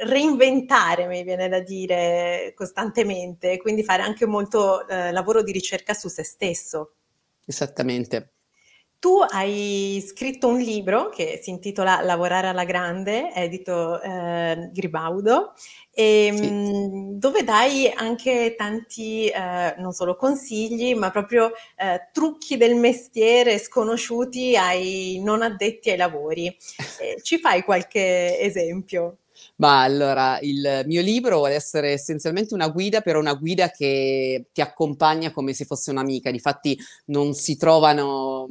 reinventare, 0.04 1.06
mi 1.06 1.22
viene 1.22 1.48
da 1.48 1.60
dire, 1.60 2.54
costantemente, 2.56 3.58
quindi 3.58 3.84
fare 3.84 4.02
anche 4.02 4.26
molto 4.26 4.88
eh, 4.88 5.12
lavoro 5.12 5.42
di 5.42 5.52
ricerca 5.52 5.92
su 5.92 6.08
se 6.08 6.24
stesso. 6.24 6.94
Esattamente. 7.44 8.37
Tu 9.00 9.20
hai 9.30 10.04
scritto 10.04 10.48
un 10.48 10.58
libro 10.58 11.08
che 11.08 11.38
si 11.40 11.50
intitola 11.50 12.00
Lavorare 12.02 12.48
alla 12.48 12.64
grande, 12.64 13.32
edito 13.32 14.00
eh, 14.02 14.70
Gribaudo, 14.72 15.52
e, 15.92 16.32
sì. 16.34 16.50
mh, 16.50 17.18
dove 17.18 17.44
dai 17.44 17.88
anche 17.94 18.56
tanti, 18.56 19.28
eh, 19.28 19.76
non 19.78 19.92
solo 19.92 20.16
consigli, 20.16 20.94
ma 20.94 21.12
proprio 21.12 21.52
eh, 21.76 22.08
trucchi 22.12 22.56
del 22.56 22.74
mestiere 22.74 23.58
sconosciuti 23.58 24.56
ai 24.56 25.20
non 25.22 25.42
addetti 25.42 25.90
ai 25.90 25.96
lavori. 25.96 26.56
ci 27.22 27.38
fai 27.38 27.62
qualche 27.62 28.40
esempio? 28.40 29.18
Ma 29.56 29.82
allora, 29.82 30.38
il 30.40 30.82
mio 30.86 31.02
libro 31.02 31.38
vuole 31.38 31.54
essere 31.54 31.92
essenzialmente 31.92 32.54
una 32.54 32.68
guida, 32.68 33.00
però 33.00 33.20
una 33.20 33.34
guida 33.34 33.70
che 33.70 34.46
ti 34.52 34.60
accompagna 34.60 35.30
come 35.30 35.52
se 35.52 35.64
fosse 35.64 35.92
un'amica. 35.92 36.32
Difatti 36.32 36.76
non 37.06 37.34
si 37.34 37.56
trovano 37.56 38.46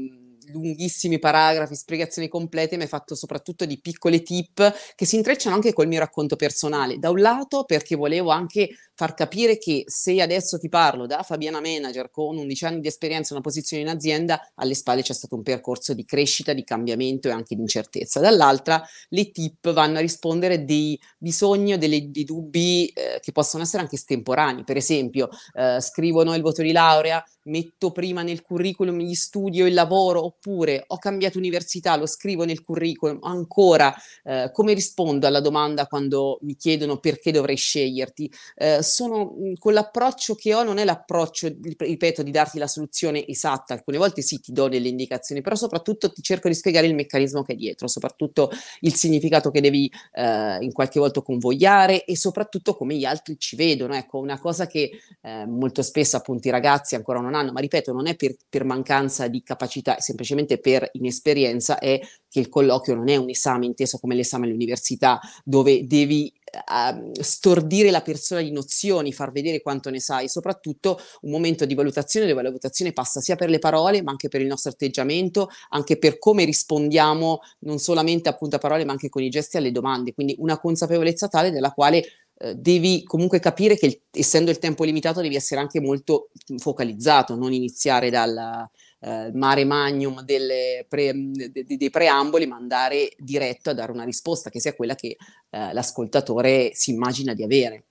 lunghissimi 0.47 1.19
paragrafi, 1.19 1.75
spiegazioni 1.75 2.27
complete, 2.27 2.77
ma 2.77 2.83
è 2.83 2.87
fatto 2.87 3.15
soprattutto 3.15 3.65
di 3.65 3.79
piccole 3.79 4.21
tip 4.21 4.73
che 4.95 5.05
si 5.05 5.15
intrecciano 5.15 5.55
anche 5.55 5.73
col 5.73 5.87
mio 5.87 5.99
racconto 5.99 6.35
personale. 6.35 6.97
Da 6.97 7.09
un 7.09 7.19
lato 7.19 7.63
perché 7.65 7.95
volevo 7.95 8.29
anche 8.29 8.69
far 8.97 9.13
capire 9.13 9.59
che 9.59 9.83
se 9.85 10.19
adesso 10.23 10.57
ti 10.57 10.69
parlo 10.69 11.05
da 11.05 11.21
Fabiana 11.21 11.61
Manager 11.61 12.09
con 12.09 12.35
11 12.35 12.65
anni 12.65 12.79
di 12.79 12.87
esperienza 12.87 13.31
in 13.31 13.39
una 13.39 13.47
posizione 13.47 13.83
in 13.83 13.89
azienda, 13.89 14.51
alle 14.55 14.73
spalle 14.73 15.03
c'è 15.03 15.13
stato 15.13 15.35
un 15.35 15.43
percorso 15.43 15.93
di 15.93 16.03
crescita, 16.03 16.51
di 16.51 16.63
cambiamento 16.63 17.27
e 17.27 17.31
anche 17.31 17.53
di 17.53 17.61
incertezza. 17.61 18.19
Dall'altra 18.19 18.83
le 19.09 19.29
tip 19.29 19.71
vanno 19.71 19.99
a 19.99 20.01
rispondere 20.01 20.65
dei 20.65 20.99
bisogni 21.15 21.73
o 21.73 21.77
dei 21.77 22.09
dubbi 22.25 22.87
eh, 22.87 23.19
che 23.21 23.31
possono 23.31 23.61
essere 23.61 23.83
anche 23.83 23.97
estemporanei. 23.97 24.63
Per 24.63 24.77
esempio, 24.77 25.29
eh, 25.53 25.79
scrivono 25.79 26.33
il 26.33 26.41
voto 26.41 26.63
di 26.63 26.71
laurea, 26.71 27.23
metto 27.43 27.91
prima 27.91 28.23
nel 28.23 28.41
curriculum 28.41 28.97
gli 28.97 29.13
studi 29.13 29.61
o 29.61 29.67
il 29.67 29.75
lavoro, 29.75 30.25
oppure 30.25 30.83
ho 30.87 30.97
cambiato 30.97 31.37
università, 31.37 31.95
lo 31.95 32.07
scrivo 32.07 32.45
nel 32.45 32.63
curriculum, 32.63 33.19
ancora 33.21 33.93
eh, 34.23 34.49
come 34.51 34.73
rispondo 34.73 35.27
alla 35.27 35.39
domanda 35.39 35.85
quando 35.85 36.39
mi 36.41 36.55
chiedono 36.55 36.97
perché 36.97 37.31
dovrei 37.31 37.57
sceglierti? 37.57 38.31
Eh, 38.55 38.85
sono 38.87 39.35
mhmm, 39.37 39.53
con 39.57 39.73
l'approccio 39.73 40.35
che 40.35 40.53
ho, 40.53 40.63
non 40.63 40.77
è 40.77 40.85
l'approccio, 40.85 41.53
ripeto, 41.77 42.23
di 42.23 42.31
darti 42.31 42.57
la 42.57 42.67
soluzione 42.67 43.25
esatta, 43.27 43.73
alcune 43.73 43.97
volte 43.97 44.21
sì 44.21 44.39
ti 44.39 44.51
do 44.51 44.67
delle 44.67 44.87
indicazioni, 44.87 45.41
però 45.41 45.55
soprattutto 45.55 46.11
ti 46.11 46.21
cerco 46.21 46.47
di 46.47 46.55
spiegare 46.55 46.87
il 46.87 46.95
meccanismo 46.95 47.43
che 47.43 47.53
è 47.53 47.55
dietro, 47.55 47.87
soprattutto 47.87 48.49
il 48.81 48.95
significato 48.95 49.51
che 49.51 49.61
devi 49.61 49.91
eh, 50.13 50.57
in 50.61 50.71
qualche 50.71 50.99
volta 50.99 51.21
convogliare 51.21 52.03
e 52.05 52.17
soprattutto 52.17 52.75
come 52.75 52.95
gli 52.95 53.05
altri 53.05 53.37
ci 53.37 53.55
vedono. 53.55 53.95
Ecco, 53.95 54.19
una 54.19 54.39
cosa 54.39 54.67
che 54.67 54.91
eh, 55.21 55.45
molto 55.45 55.81
spesso 55.81 56.17
appunto 56.17 56.47
i 56.47 56.51
ragazzi 56.51 56.95
ancora 56.95 57.19
non 57.19 57.35
hanno, 57.35 57.51
ma 57.51 57.59
ripeto, 57.59 57.91
non 57.93 58.07
è 58.07 58.15
per, 58.15 58.35
per 58.49 58.63
mancanza 58.63 59.27
di 59.27 59.43
capacità, 59.43 59.97
è 59.97 60.01
semplicemente 60.01 60.59
per 60.59 60.89
inesperienza, 60.93 61.79
è 61.79 61.99
che 62.29 62.39
il 62.39 62.49
colloquio 62.49 62.95
non 62.95 63.09
è 63.09 63.15
un 63.15 63.29
esame 63.29 63.65
inteso 63.65 63.97
come 63.97 64.15
l'esame 64.15 64.45
all'università 64.47 65.19
dove 65.43 65.85
devi 65.85 66.31
uh, 66.65 67.11
stordire 67.21 67.91
la 67.91 68.01
persona 68.01 68.41
di 68.41 68.51
nozioni, 68.51 69.13
far 69.13 69.31
vedere 69.31 69.61
quanto 69.61 69.89
ne 69.89 69.99
sai, 69.99 70.27
soprattutto 70.29 70.99
un 71.21 71.31
momento 71.31 71.65
di 71.65 71.75
valutazione 71.75 72.27
dove 72.27 72.41
la 72.41 72.49
valutazione 72.49 72.93
passa 72.93 73.21
sia 73.21 73.35
per 73.35 73.49
le 73.49 73.59
parole 73.59 74.01
ma 74.01 74.11
anche 74.11 74.27
per 74.27 74.41
il 74.41 74.47
nostro 74.47 74.71
atteggiamento, 74.71 75.49
anche 75.69 75.97
per 75.97 76.17
come 76.17 76.45
rispondiamo 76.45 77.39
non 77.61 77.79
solamente 77.79 78.29
appunto 78.29 78.55
a 78.55 78.59
parole 78.59 78.85
ma 78.85 78.91
anche 78.91 79.09
con 79.09 79.23
i 79.23 79.29
gesti 79.29 79.57
alle 79.57 79.71
domande, 79.71 80.13
quindi 80.13 80.35
una 80.39 80.59
consapevolezza 80.59 81.27
tale 81.27 81.51
della 81.51 81.71
quale 81.71 82.03
eh, 82.39 82.55
devi 82.55 83.03
comunque 83.03 83.39
capire 83.39 83.77
che 83.77 84.03
essendo 84.11 84.51
il 84.51 84.59
tempo 84.59 84.83
limitato 84.83 85.21
devi 85.21 85.35
essere 85.35 85.59
anche 85.59 85.79
molto 85.79 86.29
focalizzato, 86.57 87.35
non 87.35 87.51
iniziare 87.53 88.09
dal 88.09 88.69
eh, 88.99 89.31
mare 89.33 89.63
magnum 89.65 90.23
pre, 90.25 91.13
de, 91.13 91.51
de, 91.51 91.77
dei 91.77 91.89
preamboli, 91.89 92.47
ma 92.47 92.55
andare 92.55 93.11
diretto 93.17 93.69
a 93.69 93.73
dare 93.73 93.91
una 93.91 94.03
risposta 94.03 94.49
che 94.49 94.59
sia 94.59 94.73
quella 94.73 94.95
che 94.95 95.17
eh, 95.49 95.73
l'ascoltatore 95.73 96.71
si 96.73 96.91
immagina 96.91 97.33
di 97.33 97.43
avere. 97.43 97.83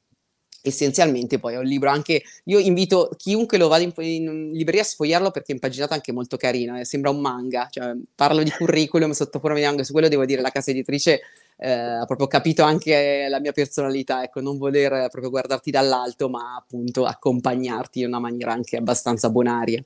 Essenzialmente 0.62 1.38
poi 1.38 1.54
è 1.54 1.58
un 1.58 1.64
libro 1.64 1.90
anche 1.90 2.24
io 2.46 2.58
invito 2.58 3.10
chiunque 3.16 3.56
lo 3.56 3.68
vada 3.68 3.84
in, 3.84 3.92
in 3.98 4.50
libreria 4.50 4.82
a 4.82 4.84
sfogliarlo 4.84 5.30
perché 5.30 5.52
è 5.52 5.54
impaginato 5.54 5.94
anche 5.94 6.10
molto 6.10 6.36
carino 6.36 6.76
eh, 6.76 6.84
sembra 6.84 7.10
un 7.10 7.20
manga 7.20 7.68
cioè, 7.70 7.94
parlo 8.12 8.42
di 8.42 8.50
curriculum 8.50 9.12
sotto 9.12 9.38
forma 9.38 9.58
di 9.58 9.64
manga 9.64 9.84
su 9.84 9.92
quello 9.92 10.08
devo 10.08 10.24
dire 10.24 10.42
la 10.42 10.50
casa 10.50 10.72
editrice 10.72 11.20
eh, 11.56 11.70
ha 11.70 12.04
proprio 12.04 12.26
capito 12.26 12.64
anche 12.64 13.28
la 13.28 13.38
mia 13.38 13.52
personalità 13.52 14.24
ecco 14.24 14.40
non 14.40 14.58
voler 14.58 15.08
proprio 15.08 15.30
guardarti 15.30 15.70
dall'alto 15.70 16.28
ma 16.28 16.56
appunto 16.56 17.04
accompagnarti 17.04 18.00
in 18.00 18.06
una 18.08 18.18
maniera 18.18 18.52
anche 18.52 18.76
abbastanza 18.76 19.30
bonaria 19.30 19.80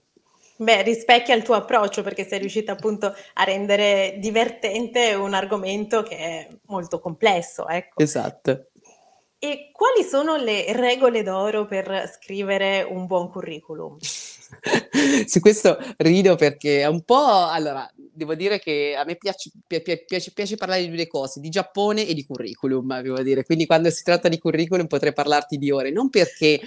Beh, 0.60 0.82
rispecchia 0.82 1.34
il 1.34 1.42
tuo 1.42 1.54
approccio 1.54 2.02
perché 2.02 2.26
sei 2.26 2.38
riuscita 2.38 2.72
appunto 2.72 3.14
a 3.34 3.44
rendere 3.44 4.16
divertente 4.18 5.14
un 5.14 5.32
argomento 5.32 6.02
che 6.02 6.16
è 6.16 6.48
molto 6.66 7.00
complesso, 7.00 7.66
ecco. 7.66 8.02
Esatto. 8.02 8.66
E 9.38 9.70
quali 9.72 10.06
sono 10.06 10.36
le 10.36 10.70
regole 10.74 11.22
d'oro 11.22 11.64
per 11.64 12.12
scrivere 12.14 12.82
un 12.82 13.06
buon 13.06 13.30
curriculum? 13.30 13.96
Su 15.26 15.40
questo 15.40 15.78
rido 15.96 16.36
perché 16.36 16.82
è 16.82 16.86
un 16.86 17.04
po'... 17.04 17.46
Allora, 17.46 17.90
devo 17.96 18.34
dire 18.34 18.58
che 18.58 18.94
a 18.94 19.04
me 19.04 19.16
piace, 19.16 19.50
piace, 19.66 20.32
piace, 20.34 20.56
parlare 20.56 20.82
di 20.82 20.94
due 20.94 21.06
cose, 21.06 21.40
di 21.40 21.48
Giappone 21.48 22.06
e 22.06 22.12
di 22.12 22.26
curriculum, 22.26 23.00
devo 23.00 23.22
dire. 23.22 23.44
Quindi 23.44 23.64
quando 23.64 23.88
si 23.88 24.02
tratta 24.02 24.28
di 24.28 24.38
curriculum 24.38 24.86
potrei 24.86 25.14
parlarti 25.14 25.56
di 25.56 25.70
ore, 25.70 25.90
non 25.90 26.10
perché 26.10 26.60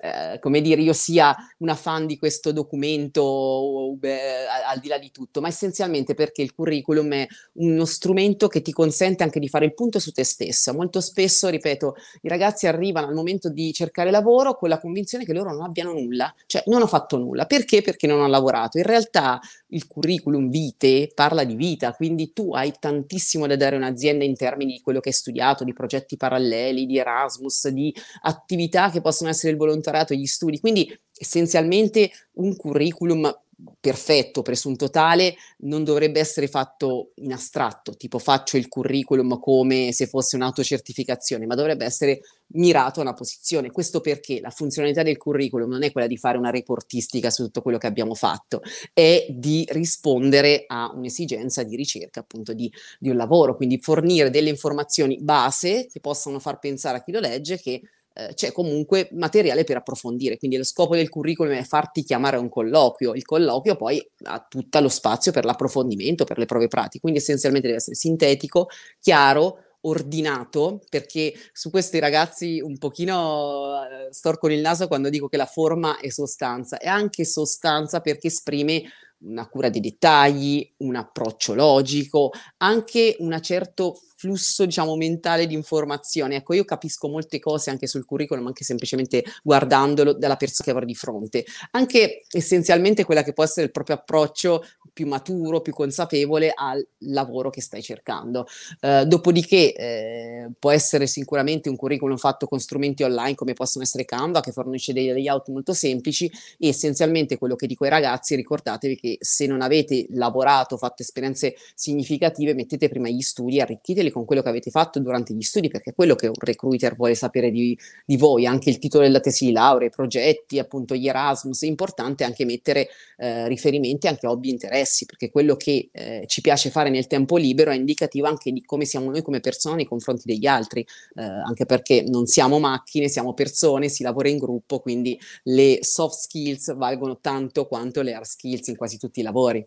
eh, 0.00 0.38
come 0.40 0.60
dire, 0.60 0.80
io 0.80 0.92
sia 0.92 1.34
una 1.58 1.74
fan 1.74 2.06
di 2.06 2.18
questo 2.18 2.52
documento 2.52 3.94
beh, 3.96 4.46
al 4.66 4.80
di 4.80 4.88
là 4.88 4.98
di 4.98 5.10
tutto, 5.10 5.40
ma 5.40 5.48
essenzialmente 5.48 6.14
perché 6.14 6.42
il 6.42 6.54
curriculum 6.54 7.12
è 7.12 7.26
uno 7.54 7.84
strumento 7.84 8.48
che 8.48 8.62
ti 8.62 8.72
consente 8.72 9.22
anche 9.22 9.40
di 9.40 9.48
fare 9.48 9.66
il 9.66 9.74
punto 9.74 9.98
su 9.98 10.12
te 10.12 10.24
stessa. 10.24 10.72
Molto 10.72 11.00
spesso, 11.00 11.48
ripeto, 11.48 11.96
i 12.22 12.28
ragazzi 12.28 12.66
arrivano 12.66 13.06
al 13.06 13.14
momento 13.14 13.48
di 13.48 13.72
cercare 13.72 14.10
lavoro 14.10 14.56
con 14.56 14.68
la 14.68 14.78
convinzione 14.78 15.24
che 15.24 15.32
loro 15.32 15.52
non 15.52 15.62
abbiano 15.62 15.92
nulla, 15.92 16.32
cioè 16.46 16.62
non 16.66 16.82
ho 16.82 16.86
fatto 16.86 17.16
nulla. 17.16 17.46
Perché? 17.46 17.82
Perché 17.82 18.06
non 18.06 18.20
ho 18.20 18.26
lavorato. 18.26 18.78
In 18.78 18.84
realtà 18.84 19.40
il 19.68 19.86
curriculum 19.86 20.48
vite 20.48 21.10
parla 21.14 21.44
di 21.44 21.54
vita, 21.54 21.92
quindi 21.92 22.32
tu 22.32 22.54
hai 22.54 22.72
tantissimo 22.78 23.46
da 23.46 23.56
dare 23.56 23.76
a 23.76 23.78
un'azienda 23.78 24.24
in 24.24 24.34
termini 24.34 24.74
di 24.74 24.80
quello 24.80 25.00
che 25.00 25.10
hai 25.10 25.14
studiato, 25.14 25.64
di 25.64 25.72
progetti 25.72 26.16
paralleli, 26.16 26.86
di 26.86 26.98
Erasmus, 26.98 27.68
di 27.68 27.94
attività 28.22 28.90
che 28.90 29.00
possono 29.00 29.30
essere 29.30 29.52
il 29.52 29.58
volontariato, 29.84 30.14
gli 30.14 30.26
studi. 30.26 30.60
Quindi 30.60 30.98
essenzialmente 31.16 32.10
un 32.34 32.56
curriculum 32.56 33.32
perfetto, 33.80 34.42
presunto 34.42 34.90
tale, 34.90 35.36
non 35.58 35.84
dovrebbe 35.84 36.18
essere 36.18 36.48
fatto 36.48 37.12
in 37.16 37.32
astratto, 37.32 37.96
tipo 37.96 38.18
faccio 38.18 38.56
il 38.56 38.68
curriculum 38.68 39.38
come 39.38 39.92
se 39.92 40.06
fosse 40.06 40.36
un'autocertificazione, 40.36 41.46
ma 41.46 41.54
dovrebbe 41.54 41.84
essere 41.84 42.20
mirato 42.48 42.98
a 42.98 43.02
una 43.02 43.14
posizione. 43.14 43.70
Questo 43.70 44.00
perché 44.00 44.40
la 44.40 44.50
funzionalità 44.50 45.02
del 45.02 45.16
curriculum 45.16 45.70
non 45.70 45.82
è 45.82 45.92
quella 45.92 46.08
di 46.08 46.16
fare 46.16 46.36
una 46.36 46.50
reportistica 46.50 47.30
su 47.30 47.44
tutto 47.44 47.62
quello 47.62 47.78
che 47.78 47.86
abbiamo 47.86 48.14
fatto, 48.14 48.60
è 48.92 49.26
di 49.30 49.66
rispondere 49.70 50.64
a 50.66 50.92
un'esigenza 50.92 51.62
di 51.62 51.76
ricerca 51.76 52.20
appunto 52.20 52.52
di, 52.52 52.70
di 52.98 53.08
un 53.08 53.16
lavoro, 53.16 53.56
quindi 53.56 53.78
fornire 53.78 54.30
delle 54.30 54.48
informazioni 54.48 55.18
base 55.20 55.86
che 55.90 56.00
possano 56.00 56.38
far 56.38 56.58
pensare 56.58 56.98
a 56.98 57.02
chi 57.02 57.12
lo 57.12 57.20
legge 57.20 57.58
che 57.58 57.80
eh, 58.14 58.32
c'è 58.34 58.52
comunque 58.52 59.08
materiale 59.12 59.64
per 59.64 59.76
approfondire. 59.76 60.38
Quindi 60.38 60.56
lo 60.56 60.64
scopo 60.64 60.94
del 60.94 61.08
curriculum 61.08 61.52
è 61.52 61.64
farti 61.64 62.02
chiamare 62.02 62.36
a 62.36 62.40
un 62.40 62.48
colloquio, 62.48 63.14
il 63.14 63.24
colloquio 63.24 63.76
poi 63.76 64.04
ha 64.24 64.46
tutto 64.48 64.80
lo 64.80 64.88
spazio 64.88 65.32
per 65.32 65.44
l'approfondimento, 65.44 66.24
per 66.24 66.38
le 66.38 66.46
prove 66.46 66.68
pratiche, 66.68 67.00
quindi 67.00 67.18
essenzialmente 67.18 67.66
deve 67.66 67.80
essere 67.80 67.96
sintetico, 67.96 68.68
chiaro, 69.00 69.58
ordinato, 69.86 70.80
perché 70.88 71.34
su 71.52 71.70
questi 71.70 71.98
ragazzi 71.98 72.60
un 72.60 72.78
pochino 72.78 73.82
eh, 73.84 74.12
storcono 74.12 74.52
il 74.52 74.60
naso 74.60 74.86
quando 74.86 75.10
dico 75.10 75.28
che 75.28 75.36
la 75.36 75.46
forma 75.46 75.98
è 75.98 76.08
sostanza, 76.08 76.78
è 76.78 76.88
anche 76.88 77.24
sostanza 77.24 78.00
perché 78.00 78.28
esprime 78.28 78.84
una 79.24 79.48
cura 79.48 79.68
dei 79.68 79.80
dettagli, 79.80 80.74
un 80.78 80.96
approccio 80.96 81.54
logico, 81.54 82.30
anche 82.58 83.16
un 83.18 83.38
certo 83.40 83.98
flusso, 84.16 84.64
diciamo, 84.64 84.96
mentale 84.96 85.46
di 85.46 85.54
informazioni. 85.54 86.34
Ecco, 86.34 86.54
io 86.54 86.64
capisco 86.64 87.08
molte 87.08 87.38
cose 87.38 87.70
anche 87.70 87.86
sul 87.86 88.04
curriculum, 88.04 88.46
anche 88.46 88.64
semplicemente 88.64 89.24
guardandolo 89.42 90.14
dalla 90.14 90.36
persona 90.36 90.64
che 90.64 90.70
avrò 90.70 90.84
di 90.84 90.94
fronte. 90.94 91.44
Anche 91.72 92.22
essenzialmente 92.30 93.04
quella 93.04 93.22
che 93.22 93.32
può 93.32 93.44
essere 93.44 93.66
il 93.66 93.72
proprio 93.72 93.96
approccio 93.96 94.64
più 94.94 95.06
maturo, 95.06 95.60
più 95.60 95.74
consapevole 95.74 96.52
al 96.54 96.86
lavoro 97.00 97.50
che 97.50 97.60
stai 97.60 97.82
cercando. 97.82 98.46
Uh, 98.80 99.04
dopodiché 99.04 99.74
eh, 99.74 100.50
può 100.58 100.70
essere 100.70 101.06
sicuramente 101.06 101.68
un 101.68 101.76
curriculum 101.76 102.16
fatto 102.16 102.46
con 102.46 102.60
strumenti 102.60 103.02
online 103.02 103.34
come 103.34 103.52
possono 103.52 103.84
essere 103.84 104.06
Canva, 104.06 104.40
che 104.40 104.52
fornisce 104.52 104.92
dei 104.92 105.08
layout 105.08 105.50
molto 105.50 105.74
semplici 105.74 106.30
e 106.58 106.68
essenzialmente 106.68 107.36
quello 107.36 107.56
che 107.56 107.66
dico 107.66 107.84
ai 107.84 107.90
ragazzi, 107.90 108.36
ricordatevi 108.36 108.96
che 108.96 109.16
se 109.20 109.46
non 109.46 109.60
avete 109.60 110.06
lavorato, 110.10 110.76
fatto 110.76 111.02
esperienze 111.02 111.56
significative, 111.74 112.54
mettete 112.54 112.88
prima 112.88 113.08
gli 113.08 113.20
studi, 113.20 113.60
arricchiteli 113.60 114.10
con 114.10 114.24
quello 114.24 114.42
che 114.42 114.48
avete 114.48 114.70
fatto 114.70 115.00
durante 115.00 115.34
gli 115.34 115.42
studi, 115.42 115.68
perché 115.68 115.90
è 115.90 115.94
quello 115.94 116.14
che 116.14 116.28
un 116.28 116.34
recruiter 116.38 116.94
vuole 116.94 117.16
sapere 117.16 117.50
di, 117.50 117.76
di 118.06 118.16
voi, 118.16 118.46
anche 118.46 118.70
il 118.70 118.78
titolo 118.78 119.02
della 119.02 119.20
tesi 119.20 119.46
di 119.46 119.52
laurea, 119.52 119.88
i 119.88 119.90
progetti, 119.90 120.60
appunto 120.60 120.94
gli 120.94 121.08
Erasmus, 121.08 121.64
è 121.64 121.66
importante 121.66 122.22
anche 122.22 122.44
mettere 122.44 122.88
eh, 123.16 123.48
riferimenti 123.48 124.06
anche 124.06 124.26
a 124.26 124.30
hobby 124.30 124.52
e 124.60 124.83
interessi, 124.84 125.06
perché 125.06 125.30
quello 125.30 125.56
che 125.56 125.88
eh, 125.90 126.24
ci 126.26 126.40
piace 126.40 126.70
fare 126.70 126.90
nel 126.90 127.06
tempo 127.06 127.36
libero 127.36 127.70
è 127.70 127.74
indicativo 127.74 128.26
anche 128.26 128.52
di 128.52 128.62
come 128.62 128.84
siamo 128.84 129.10
noi 129.10 129.22
come 129.22 129.40
persone 129.40 129.76
nei 129.76 129.86
confronti 129.86 130.22
degli 130.26 130.46
altri, 130.46 130.86
eh, 131.14 131.22
anche 131.22 131.64
perché 131.64 132.04
non 132.06 132.26
siamo 132.26 132.58
macchine, 132.58 133.08
siamo 133.08 133.32
persone, 133.32 133.88
si 133.88 134.02
lavora 134.02 134.28
in 134.28 134.38
gruppo, 134.38 134.80
quindi 134.80 135.18
le 135.44 135.78
soft 135.80 136.18
skills 136.20 136.76
valgono 136.76 137.18
tanto 137.20 137.66
quanto 137.66 138.02
le 138.02 138.12
hard 138.12 138.24
skills 138.24 138.68
in 138.68 138.76
quasi 138.76 138.98
tutti 138.98 139.20
i 139.20 139.22
lavori. 139.22 139.66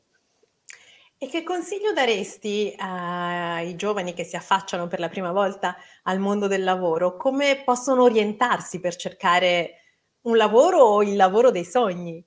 E 1.19 1.27
che 1.29 1.41
consiglio 1.41 1.93
daresti 1.93 2.75
ai 2.77 3.75
giovani 3.75 4.13
che 4.13 4.23
si 4.23 4.35
affacciano 4.35 4.85
per 4.85 4.99
la 4.99 5.09
prima 5.09 5.31
volta 5.31 5.75
al 6.03 6.19
mondo 6.19 6.45
del 6.45 6.63
lavoro? 6.63 7.17
Come 7.17 7.63
possono 7.65 8.03
orientarsi 8.03 8.79
per 8.79 8.95
cercare 8.95 9.71
un 10.21 10.37
lavoro 10.37 10.83
o 10.83 11.01
il 11.01 11.15
lavoro 11.15 11.49
dei 11.49 11.65
sogni? 11.65 12.23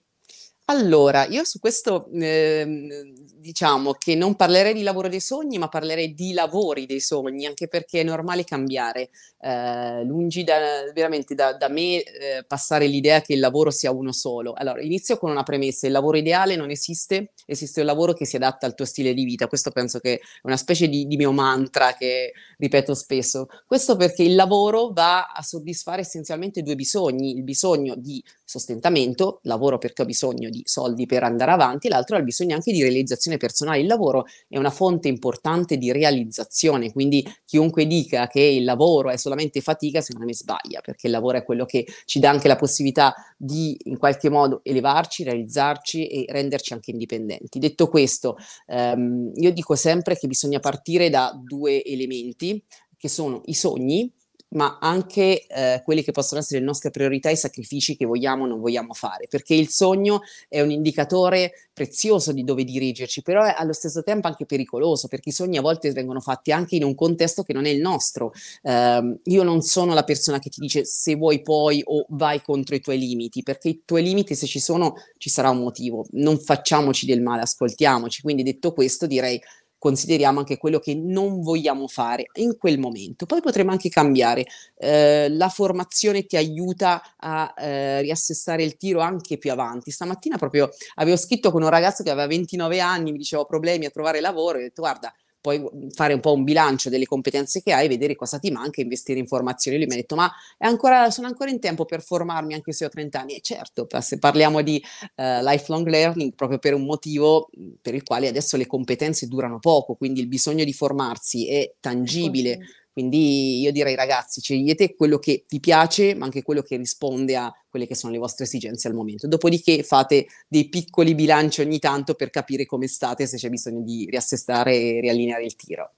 Allora, 0.71 1.27
io 1.27 1.43
su 1.45 1.59
questo, 1.59 2.09
ehm, 2.13 3.13
diciamo 3.41 3.95
che 3.95 4.15
non 4.15 4.37
parlerei 4.37 4.73
di 4.73 4.83
lavoro 4.85 5.09
dei 5.09 5.19
sogni, 5.19 5.59
ma 5.59 5.67
parlerei 5.69 6.15
di 6.15 6.33
lavori 6.33 6.87
dei 6.87 7.01
sogni, 7.01 7.45
anche 7.47 7.67
perché 7.67 8.03
è 8.03 8.05
normale 8.05 8.45
cambiare. 8.45 9.11
Ehm, 9.41 10.05
lungi 10.07 10.45
da 10.45 10.59
veramente 10.95 11.35
da 11.35 11.55
da 11.55 11.67
me, 11.69 12.03
ehm, 12.05 12.45
passare 12.47 12.87
l'idea 12.87 13.21
che 13.21 13.33
il 13.33 13.41
lavoro 13.41 13.71
sia 13.73 13.91
uno 13.91 14.13
solo. 14.13 14.53
Allora, 14.55 14.81
inizio 14.81 15.17
con 15.19 15.31
una 15.33 15.43
premessa: 15.43 15.87
il 15.87 15.93
lavoro 15.93 16.19
ideale 16.19 16.55
non 16.55 16.71
esiste, 16.71 17.33
esiste 17.47 17.81
un 17.81 17.87
lavoro 17.87 18.13
che 18.13 18.25
si 18.25 18.37
adatta 18.37 18.67
al 18.67 18.75
tuo 18.77 18.85
stile 18.85 19.13
di 19.13 19.25
vita. 19.25 19.49
Questo 19.49 19.73
penso 19.73 19.99
che 19.99 20.15
è 20.15 20.21
una 20.43 20.57
specie 20.57 20.87
di 20.89 21.05
di 21.09 21.17
mio 21.17 21.33
mantra 21.33 21.95
che 21.95 22.33
ripeto 22.59 22.95
spesso. 22.95 23.47
Questo 23.67 23.97
perché 23.97 24.23
il 24.23 24.37
lavoro 24.37 24.93
va 24.93 25.27
a 25.33 25.43
soddisfare 25.43 26.03
essenzialmente 26.03 26.63
2 26.63 26.77
bisogni: 26.77 27.35
il 27.35 27.43
bisogno 27.43 27.97
di 27.97 28.23
sostentamento, 28.51 29.39
lavoro 29.45 29.79
perché 29.79 30.03
ho 30.03 30.05
bisogno 30.05 30.51
di 30.51 30.63
soldi 30.65 31.07
per 31.07 31.23
andare 31.23 31.53
avanti, 31.53 31.89
l'altro 31.89 32.17
ha 32.17 32.21
bisogno 32.21 32.57
anche 32.57 32.73
di 32.73 32.83
realizzazione 32.83 33.37
personale. 33.37 33.79
Il 33.79 33.87
lavoro 33.87 34.25
è 34.49 34.59
una 34.59 34.71
fonte 34.71 35.07
importante 35.07 35.77
di 35.77 35.93
realizzazione, 35.93 36.93
quindi 36.93 37.25
chiunque 37.45 37.87
dica 37.87 38.27
che 38.27 38.41
il 38.41 38.65
lavoro 38.65 39.11
è 39.11 39.17
solamente 39.17 39.61
fatica, 39.61 40.01
secondo 40.01 40.27
me 40.27 40.35
sbaglia, 40.35 40.81
perché 40.81 41.07
il 41.07 41.13
lavoro 41.13 41.39
è 41.39 41.45
quello 41.45 41.65
che 41.65 41.87
ci 42.07 42.19
dà 42.19 42.31
anche 42.31 42.49
la 42.49 42.57
possibilità 42.57 43.15
di 43.37 43.79
in 43.85 43.99
qualche 43.99 44.29
modo 44.29 44.61
elevarci, 44.65 45.23
realizzarci 45.23 46.09
e 46.09 46.25
renderci 46.29 46.73
anche 46.73 46.91
indipendenti. 46.91 47.61
Detto 47.61 47.89
questo, 47.89 48.37
ehm, 48.67 49.31
io 49.35 49.53
dico 49.53 49.77
sempre 49.77 50.17
che 50.17 50.27
bisogna 50.27 50.59
partire 50.59 51.09
da 51.09 51.33
due 51.41 51.85
elementi, 51.85 52.63
che 52.97 53.09
sono 53.09 53.41
i 53.47 53.55
sogni 53.55 54.13
ma 54.51 54.79
anche 54.81 55.47
eh, 55.47 55.83
quelle 55.85 56.03
che 56.03 56.13
possono 56.13 56.41
essere 56.41 56.61
le 56.61 56.67
nostre 56.67 56.91
priorità 56.91 57.29
e 57.29 57.33
i 57.33 57.37
sacrifici 57.37 57.97
che 57.97 58.07
vogliamo 58.07 58.45
o 58.45 58.47
non 58.47 58.61
vogliamo 58.61 58.95
fare, 58.95 59.27
perché 59.29 59.55
il 59.55 59.69
sogno 59.69 60.23
è 60.49 60.61
un 60.61 60.71
indicatore 60.71 61.53
prezioso 61.73 62.33
di 62.33 62.45
dove 62.45 62.65
dirigerci, 62.65 63.23
però 63.23 63.45
è 63.45 63.55
allo 63.57 63.73
stesso 63.73 64.03
tempo 64.03 64.27
anche 64.27 64.47
pericoloso, 64.47 65.09
perché 65.09 65.31
i 65.31 65.33
sogni 65.33 65.57
a 65.57 65.63
volte 65.63 65.91
vengono 65.93 66.21
fatti 66.21 66.53
anche 66.53 66.77
in 66.77 66.85
un 66.85 66.95
contesto 66.95 67.43
che 67.43 67.53
non 67.53 67.65
è 67.65 67.71
il 67.71 67.81
nostro. 67.81 68.33
Eh, 68.63 69.19
io 69.23 69.43
non 69.43 69.63
sono 69.63 69.95
la 69.95 70.05
persona 70.05 70.39
che 70.39 70.51
ti 70.51 70.61
dice 70.61 70.85
se 70.85 71.15
vuoi 71.15 71.43
poi 71.43 71.83
o 71.85 72.05
vai 72.11 72.43
contro 72.43 72.75
i 72.75 72.81
tuoi 72.81 72.99
limiti, 72.99 73.43
perché 73.43 73.69
i 73.69 73.83
tuoi 73.85 74.03
limiti 74.03 74.35
se 74.35 74.47
ci 74.47 74.61
sono 74.61 74.95
ci 75.17 75.31
sarà 75.31 75.51
un 75.51 75.59
motivo, 75.59 76.07
non 76.13 76.39
facciamoci 76.39 77.07
del 77.07 77.23
male, 77.23 77.43
ascoltiamoci. 77.43 78.23
Quindi 78.23 78.43
detto 78.43 78.73
questo 78.73 79.07
direi 79.07 79.41
consideriamo 79.81 80.41
anche 80.41 80.59
quello 80.59 80.79
che 80.79 80.95
non 80.95 81.41
vogliamo 81.41 81.89
fare 81.89 82.27
in 82.35 82.59
quel 82.59 82.79
momento. 82.79 83.25
Poi 83.25 83.41
potremo 83.41 83.71
anche 83.71 83.89
cambiare. 83.89 84.45
Eh, 84.77 85.29
la 85.31 85.49
formazione 85.49 86.27
ti 86.27 86.37
aiuta 86.37 87.03
a 87.17 87.55
eh, 87.57 88.03
riassessare 88.03 88.63
il 88.63 88.77
tiro 88.77 89.01
anche 89.01 89.39
più 89.39 89.51
avanti. 89.51 89.91
Stamattina 89.91 90.37
proprio 90.37 90.69
avevo 90.97 91.17
scritto 91.17 91.51
con 91.51 91.63
un 91.63 91.71
ragazzo 91.71 92.03
che 92.03 92.11
aveva 92.11 92.27
29 92.27 92.79
anni, 92.79 93.11
mi 93.11 93.19
diceva 93.19 93.45
problemi 93.45 93.87
a 93.87 93.91
trovare 93.91 94.21
lavoro 94.21 94.59
e 94.59 94.61
ho 94.61 94.65
detto 94.65 94.83
guarda, 94.83 95.11
puoi 95.41 95.59
mhmm, 95.59 95.91
fare 95.91 96.15
un 96.15 96.21
po' 96.21 96.33
un 96.33 96.45
bilancio 96.45 96.89
delle 96.89 97.07
competenze 97.07 97.63
che 97.63 97.73
hai, 97.73 97.89
vedere 97.89 98.15
cosa 98.15 98.39
ti 98.39 98.51
manca, 98.51 98.81
investire 98.81 99.19
in 99.19 99.27
formazione. 99.27 99.79
Lui 99.79 99.87
mi 99.87 99.95
ha 99.95 99.97
detto: 99.97 100.17
Ma 100.17 100.31
ancora, 100.59 101.11
sono 101.11 101.27
ancora 101.27 101.51
in 101.51 101.61
tempo 101.61 101.85
per 101.85 102.03
formarmi 102.03 102.55
anche 102.55 102.73
se 102.73 102.85
ho 102.85 102.89
30 102.89 103.21
anni? 103.21 103.37
E 103.37 103.41
certo, 103.41 103.87
se 104.01 104.19
parliamo 104.19 104.63
di 104.63 104.83
uh, 105.17 105.43
lifelong 105.43 105.87
learning, 105.87 106.35
proprio 106.35 106.59
per 106.59 106.75
un 106.75 106.85
motivo 106.85 107.49
mhmm, 107.53 107.75
per 107.83 107.95
il 107.95 108.03
quale 108.03 108.29
adesso 108.29 108.57
le 108.57 108.67
competenze 108.67 109.27
durano 109.27 109.59
poco, 109.59 109.95
quindi 109.95 110.21
il 110.21 110.29
bisogno 110.29 110.65
di 110.65 110.73
formarsi 110.73 111.49
è 111.49 111.75
tangibile. 111.81 112.59
Quindi 112.93 113.61
io 113.61 113.71
direi 113.71 113.95
ragazzi, 113.95 114.41
scegliete 114.41 114.95
quello 114.95 115.19
che 115.19 115.45
vi 115.49 115.61
piace, 115.61 116.15
ma 116.15 116.25
anche 116.25 116.43
quello 116.43 116.61
che 116.61 116.77
risponde 116.77 117.37
a 117.37 117.53
quelle 117.71 117.87
che 117.87 117.95
sono 117.95 118.13
le 118.13 118.19
vostre 118.19 118.45
esigenze 118.45 118.89
al 118.89 118.95
momento. 118.95 119.27
Dopodiché 119.27 119.83
fate 119.83 120.27
dei 120.49 120.69
piccoli 120.69 121.15
bilanci 121.15 121.63
ogni 121.63 121.79
tanto 121.79 122.15
per 122.15 122.29
capire 122.29 122.67
come 122.67 122.89
state, 122.89 123.27
se 123.27 123.37
c'è 123.37 123.49
bisogno 123.49 123.81
di 123.81 124.07
riassestare 124.11 124.75
e 124.75 125.01
riallineare 125.01 125.45
il 125.45 125.57
tiro. 125.57 125.93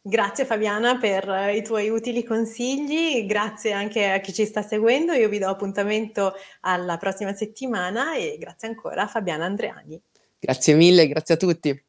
Grazie 0.00 0.46
Fabiana 0.46 0.96
per 0.96 1.52
i 1.54 1.62
tuoi 1.62 1.90
utili 1.90 2.22
consigli, 2.22 3.26
grazie 3.26 3.72
anche 3.72 4.10
a 4.10 4.20
chi 4.20 4.32
ci 4.32 4.46
sta 4.46 4.62
seguendo, 4.62 5.12
io 5.12 5.28
vi 5.28 5.38
do 5.38 5.48
appuntamento 5.48 6.32
alla 6.60 6.96
prossima 6.96 7.34
settimana 7.34 8.16
e 8.16 8.38
grazie 8.38 8.68
ancora 8.68 9.02
a 9.02 9.06
Fabiana 9.06 9.44
Andreani. 9.44 10.00
Grazie 10.38 10.74
mille, 10.74 11.08
grazie 11.08 11.34
a 11.34 11.36
tutti. 11.36 11.84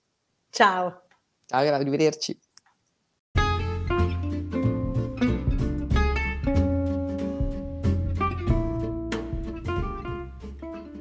Ciao. 0.49 1.03
Ciao, 1.45 1.73
arrivederci. 1.73 2.37